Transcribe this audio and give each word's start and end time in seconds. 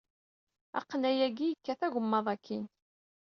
Aqnay 0.79 1.19
agi 1.27 1.47
yekkat 1.49 1.81
agemmaḍ 1.87 2.27
akkin. 2.33 2.65